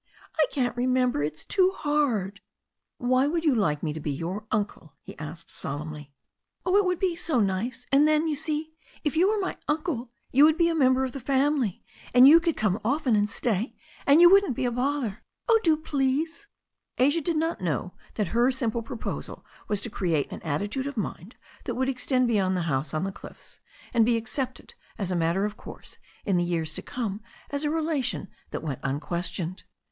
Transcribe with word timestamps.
"I 0.39 0.47
can't 0.49 0.75
remember. 0.75 1.21
It's 1.21 1.45
too 1.45 1.73
hard." 1.75 2.41
"Why 2.97 3.27
would 3.27 3.45
you 3.45 3.53
like 3.53 3.83
me 3.83 3.93
to 3.93 3.99
be 3.99 4.09
your 4.09 4.47
uncle?" 4.49 4.95
he 4.99 5.15
asked 5.19 5.51
solemnly. 5.51 6.11
"Oh, 6.65 6.75
it 6.75 6.85
would 6.85 6.97
be 6.97 7.15
so 7.15 7.39
nice. 7.39 7.85
And 7.91 8.07
then, 8.07 8.27
you 8.27 8.35
see, 8.35 8.73
if 9.03 9.15
you 9.15 9.29
were 9.29 9.37
my 9.37 9.57
uncle, 9.67 10.09
you 10.31 10.43
would 10.43 10.57
be 10.57 10.69
a 10.69 10.73
member 10.73 11.03
of 11.03 11.11
the 11.11 11.19
family, 11.19 11.83
and 12.15 12.27
you 12.27 12.39
THE 12.39 12.51
STORY 12.51 12.51
OF 12.51 12.63
A 12.65 12.69
NEW 12.71 12.79
ZEALAND 12.79 12.85
RIVER 12.85 13.19
147 13.69 13.73
could 13.75 13.75
come 13.77 13.77
often 13.93 14.05
and 14.07 14.07
stay, 14.07 14.07
and 14.11 14.21
you 14.21 14.31
wouldn't 14.31 14.55
be 14.55 14.65
a 14.65 14.71
bother. 14.71 15.23
Oh, 15.47 15.59
do, 15.63 15.77
please." 15.77 16.47
Asia 16.97 17.21
did 17.21 17.37
not 17.37 17.61
know 17.61 17.93
that 18.15 18.29
her 18.29 18.49
simple 18.51 18.81
proposal 18.81 19.45
was 19.67 19.79
to 19.81 19.89
create 19.91 20.31
an 20.31 20.41
attitude 20.41 20.87
of 20.87 20.97
mind 20.97 21.35
that 21.65 21.75
would 21.75 21.87
extend 21.89 22.27
beyond 22.27 22.57
the 22.57 22.61
house 22.63 22.95
on 22.95 23.03
the 23.03 23.11
cliffs, 23.11 23.59
and 23.93 24.03
be 24.03 24.17
accepted 24.17 24.73
as 24.97 25.11
a 25.11 25.15
matter 25.15 25.45
of 25.45 25.55
course 25.57 25.99
in 26.25 26.37
the 26.37 26.43
years 26.43 26.73
to 26.73 26.81
come 26.81 27.21
as 27.51 27.63
a 27.63 27.69
relation 27.69 28.27
that 28.49 28.63
went 28.63 28.79
unquestioned. 28.81 29.63